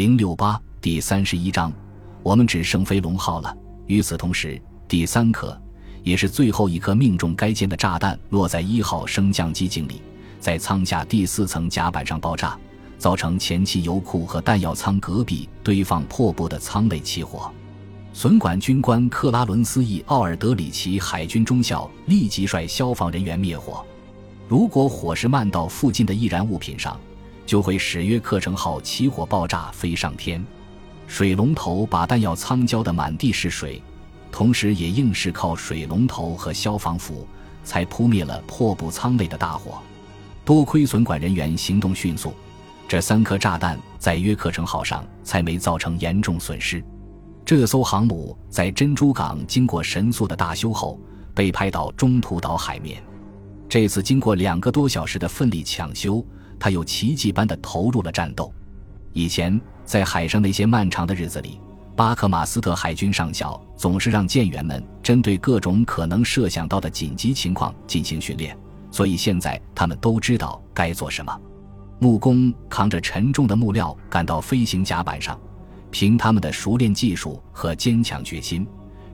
[0.00, 1.70] 零六八第三十一章，
[2.22, 3.54] 我们只剩飞龙号了。
[3.86, 5.54] 与此同时，第三颗，
[6.02, 10.00] 也是最后一颗命中该舰的炸弹落在一号升降机井里，
[10.40, 12.58] 在舱下第四层甲板上爆炸，
[12.96, 17.52] 造成前期油库和弹药舱隔壁堆放破布的舱内起火。
[18.14, 23.84] 损管军官克拉伦斯·伊奥尔德里奇海军中校立即率消防人员灭火。
[24.48, 26.98] 如果火势漫到附近的易燃物品上，
[27.50, 30.40] 就会使约克城号起火爆炸飞上天。
[31.08, 33.82] 水龙头把弹药舱浇得满地是水，
[34.30, 37.26] 同时也硬是靠水龙头和消防斧
[37.64, 39.82] 才扑灭了破布舱内的大火。
[40.44, 42.32] 多亏损管人员行动迅速，
[42.86, 46.80] 这三颗炸弹在约克城号上才没造成严重损失。
[47.44, 51.00] 这艘航母在珍珠港经过神速的大修后，
[51.34, 53.02] 被派到中途岛海面。
[53.68, 56.24] 这次经过两个多小时的奋力抢修，
[56.60, 58.52] 他又奇迹般的投入了战斗。
[59.12, 61.58] 以前在海上那些漫长的日子里，
[61.96, 68.56] 巴克马斯特海军上校总是让舰员们针对各种可能设想到的紧急情况进行训练，
[68.92, 71.40] 所以现在他们都知道该做什么。
[71.98, 75.36] 木工扛着沉重的木料赶到飞行甲板上。
[75.92, 78.64] 凭他们的熟练技术和坚强决心，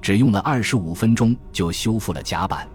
[0.03, 2.69] 只用了二十五分钟就修复了甲板。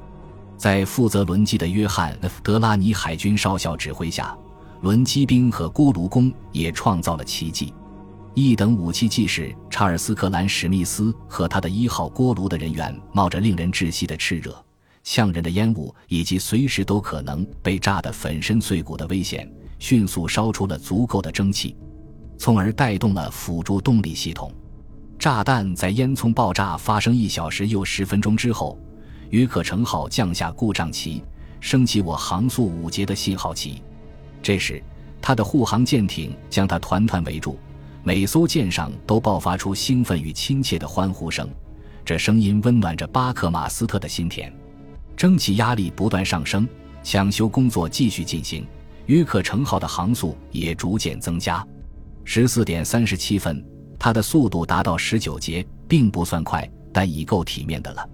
[0.58, 4.36] 在负责轮机的约翰·德拉尼海军少校指挥下，
[4.82, 7.74] 轮机兵和锅炉工也创造了奇迹。
[8.34, 14.56] 一等武器技师查尔斯·克兰史密斯和他的一号锅炉的人员，冒着令人窒息的炽热、
[15.04, 21.76] 呛人的烟雾以及随时都可能被炸得粉身碎骨的危险，迅速烧出了足够的蒸汽。
[22.38, 24.52] 从而带动了辅助动力系统。
[25.20, 28.80] 炸弹在烟囱爆炸发生一小时又十分钟之后，
[29.30, 31.22] 约克城号降下故障旗，
[31.60, 33.84] 升起我航速五节的信号旗。
[34.42, 34.82] 这时，
[35.22, 37.58] 他的护航舰艇将他团团围住，
[38.04, 41.48] 每艘舰上都爆发出兴奋与亲切的欢呼声，
[42.04, 44.52] 这声音温暖着巴克马斯特的心田。
[45.16, 46.68] 蒸汽压力不断上升，
[47.04, 48.66] 抢修工作继续进行，
[49.06, 51.66] 约克城号的航速也逐渐增加。
[52.24, 53.64] 十四点三十七分，
[54.00, 58.10] 它的速度达到十九节，并不算快，但已够体面的了。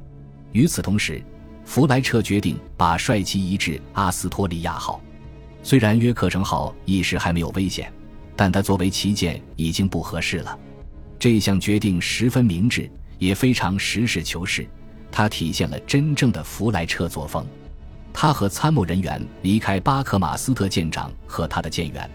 [0.52, 1.24] 与此同时，
[1.64, 5.02] 弗莱彻决定把帅旗移至阿斯托利亚号。
[5.68, 7.92] 虽然约克城号一时还没有危险，
[8.38, 10.58] 但它作为旗舰已经不合适了。
[11.20, 12.90] 这项决定十分明智，
[13.20, 14.66] 也非常实事求是。
[15.12, 17.46] 它体现了真正的弗莱彻作风。
[18.14, 22.10] 他和参谋人员离开巴克马斯特舰长和他的舰员。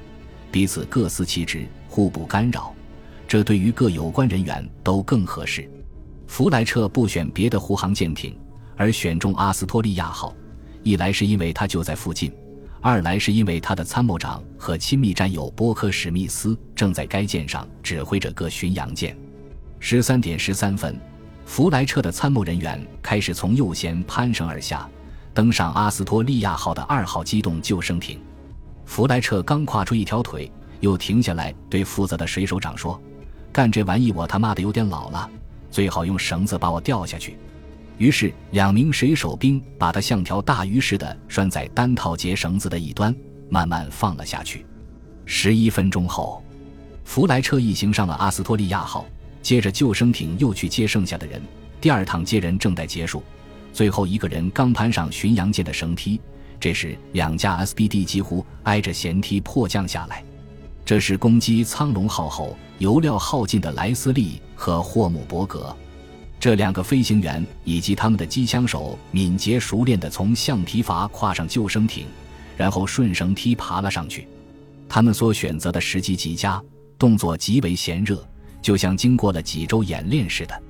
[0.50, 2.74] 彼此各司其职，互不干扰，
[3.28, 5.70] 这对于各有关人员都更合适。
[6.26, 8.34] 弗莱彻不选别的护航舰艇，
[8.78, 10.34] 而选中阿斯托利亚号，
[10.82, 12.32] 一来是因为他就在附近，
[12.84, 19.16] 二来是因为他的参谋长和亲密战友波克史密斯正在该舰上指挥着各巡洋舰。
[19.78, 21.00] 十三点十三分，
[21.46, 24.88] 弗莱彻的参谋人员开始从右舷攀绳而下，
[25.32, 28.18] 登上阿斯托利亚号的二号机动救生艇。
[28.84, 30.50] 弗莱彻刚跨出一条腿，
[30.80, 33.00] 又停下来，对负责的水手长说
[33.52, 35.30] ：“干这玩意我他妈的有点老了，
[35.70, 37.36] 最好用绳子把我吊下去。”
[38.02, 43.14] 于是，两名水手兵把他像条大鱼似的拴在单套结绳子的一端，
[43.48, 44.66] 慢慢放了下去。
[45.24, 46.42] 十一分钟后，
[47.04, 49.06] 弗莱彻一行上了阿斯托利亚号，
[49.40, 51.40] 接着救生艇又去接剩下的人。
[51.80, 53.22] 第二趟接人正待结束，
[53.72, 56.20] 最后一个人刚攀上巡洋舰的绳梯。
[56.58, 60.24] 这时，两架 SBD 几乎挨着舷梯迫降下来。
[60.84, 65.72] 这是攻击苍龙号后油料耗尽的莱斯利和霍姆伯格
[66.42, 72.04] 这两个飞行员以及他们的机枪手，敏捷熟练地从橡皮筏跨上救生艇，
[72.56, 74.26] 然后顺绳梯爬了上去。
[74.88, 76.60] 他们所选择的时机极佳，
[76.98, 78.26] 动作极为娴热，
[78.60, 80.62] 就像经过了几周演练似的。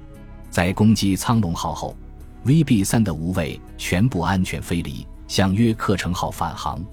[0.50, 1.96] 在攻击苍龙号后
[2.44, 5.06] ，VB 三的无畏全部安全飞离。
[5.26, 6.84] 向约克城号返航，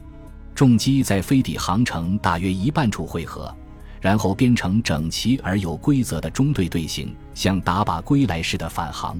[0.55, 3.53] 重机在飞抵航程大约一半处汇合，
[4.01, 9.19] 然后编成整齐而有规则的中队队形，像打靶归来似的返航。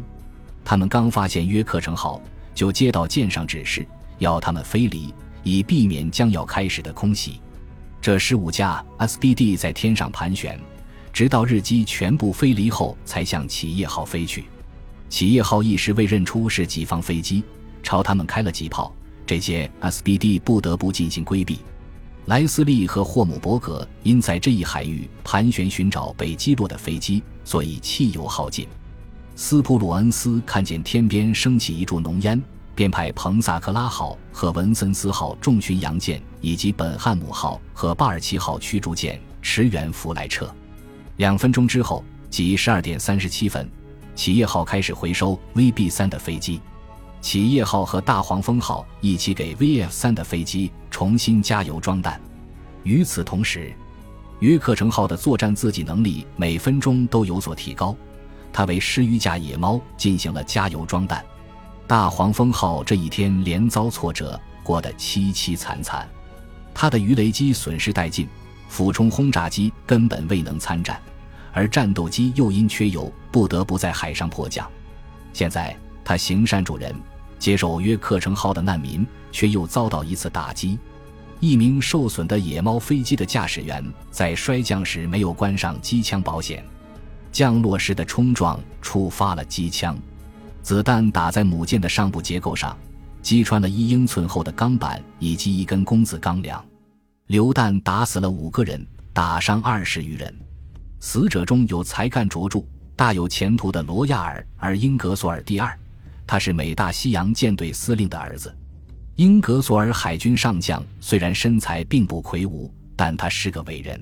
[0.64, 2.22] 他们刚发现约克城号，
[2.54, 3.86] 就接到舰上指示，
[4.20, 7.42] 要他们飞离，以避免将要开始的空袭。
[8.02, 10.58] 这十五架 SBD 在天上盘旋，
[11.12, 14.46] 直到日机全部飞离后，才向企业号飞去。
[15.10, 17.44] 企业号一时未认出是己方飞机，
[17.84, 18.94] 朝他们开了几炮。
[19.25, 21.60] 这些 SBD 不得不进行规避。
[22.25, 28.68] 莱斯利和霍姆伯格因在这一海域盘旋寻找被击落的飞机，所以汽油耗尽。
[29.36, 32.39] 斯普鲁恩斯看见天边升起一柱浓烟，
[32.75, 40.54] 便派彭萨克拉号和文森斯号重巡洋舰以及本汉姆号和巴尔奇号驱逐舰驰援弗莱彻。
[41.18, 43.68] 两分钟之后，即十二点三十七分，
[44.13, 46.62] 企业号开始回收 VB 三的飞机。
[47.21, 52.19] 企业号和大黄蜂号一起给 VF 三的飞机重新加油装弹。
[52.83, 53.74] 与此同时，
[54.39, 57.95] 约克城号的作战自给能力每分钟都有所提高。
[58.51, 61.24] 它为十余架野猫进行了加油装弹。
[61.86, 66.07] 大黄蜂号这一天连遭挫折，过得凄凄惨惨。
[66.74, 68.27] 它的鱼雷机损失殆尽，
[68.69, 71.00] 俯冲轰炸机根本未能参战，
[71.51, 74.69] 而战斗机又因缺油不得不在海上迫降。
[75.33, 75.75] 现在，
[76.10, 76.92] 他行善助人，
[77.38, 80.80] 接受约克城号的难民，却又遭到一次打击。
[81.40, 86.66] 一名受损的野猫飞机的驾驶员在摔降时没有关上机枪保险，
[87.32, 89.96] 降落时的冲撞触发了机枪，
[90.64, 92.76] 子弹打在母舰的上部结构上，
[93.22, 96.66] 击穿了一英寸厚的钢板以及一根工字钢梁，
[97.28, 98.84] 榴弹打死了五个人，
[99.14, 100.36] 打伤二十余人。
[101.00, 102.64] 死者中有才干卓著、
[102.96, 105.78] 大有前途的罗亚尔，而英格索尔第二，
[106.30, 108.56] 他是美大西洋舰队司令的儿子。
[109.16, 114.00] 英格索尔海军上将虽然身材并不魁梧，但他是个伟人，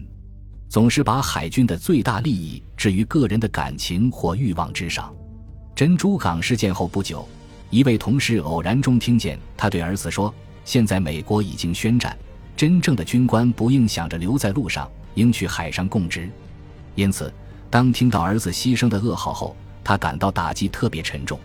[0.68, 5.16] 总是把海军的最大利益置于个人的感情或欲望之上。
[5.74, 7.26] 珍珠港事件后不久，
[7.70, 10.36] 一位同事偶然中听见他对儿子说
[10.66, 12.14] ：“现在美国已经宣战，
[12.58, 16.30] 真正的军官不应想着留在路上，应去海上供职。”
[16.94, 17.34] 因此，
[17.70, 21.40] 当听到儿子牺牲的噩耗后，他感到打击特别沉重。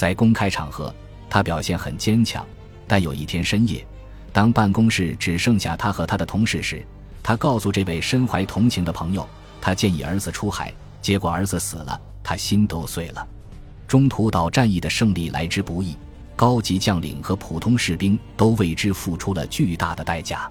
[0.00, 0.94] 在公开场合，
[1.28, 2.42] 他表现很坚强。
[2.88, 3.86] 但有一天深夜，
[4.32, 6.82] 当办公室只剩下他和他的同事时，
[7.22, 9.28] 他告诉这位身怀同情的朋友，
[9.60, 13.28] 他建议儿子出海，结果儿子死了，他心都碎了。
[13.86, 15.94] 中途岛战役的胜利来之不易，
[16.34, 20.50] 高级将领和普通士兵都为之付出了巨大的代价。